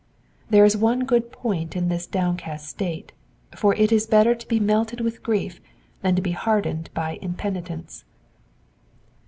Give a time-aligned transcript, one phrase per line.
[0.49, 3.11] There is one good point in this downcast state,
[3.55, 5.61] for it is better to be melted with grief
[6.01, 8.03] than to be hardened by impenitence.